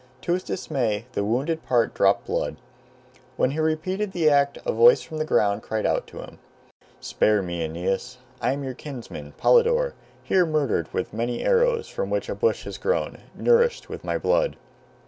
To 0.21 0.33
his 0.33 0.41
dismay 0.41 1.05
the 1.11 1.23
wounded 1.23 1.63
part 1.67 1.93
dropped 1.93 2.25
blood. 2.25 2.55
When 3.37 3.51
he 3.51 3.59
repeated 3.59 4.13
the 4.13 4.31
act 4.31 4.57
a 4.65 4.71
voice 4.71 5.03
from 5.03 5.19
the 5.19 5.25
ground 5.25 5.61
cried 5.61 5.85
out 5.85 6.07
to 6.07 6.17
him, 6.23 6.39
"Spare 6.99 7.43
me, 7.43 7.61
Aeneas; 7.61 8.17
I 8.41 8.53
am 8.53 8.63
your 8.63 8.73
kinsman, 8.73 9.33
Polydore, 9.37 9.93
here 10.23 10.47
murdered 10.47 10.91
with 10.91 11.13
many 11.13 11.45
arrows, 11.45 11.87
from 11.87 12.09
which 12.09 12.29
a 12.29 12.33
bush 12.33 12.63
has 12.63 12.79
grown, 12.79 13.19
nourished 13.37 13.89
with 13.89 14.03
my 14.03 14.17
blood." 14.17 14.55